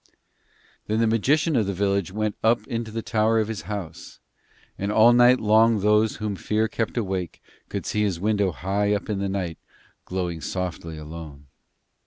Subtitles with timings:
[0.87, 4.19] Then the magician of the village went up into the tower of his house,
[4.75, 7.39] and all night long those whom fear kept awake
[7.69, 9.59] could see his window high up in the night
[10.05, 11.45] glowing softly alone.